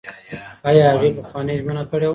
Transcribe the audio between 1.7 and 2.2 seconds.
کړې وه؟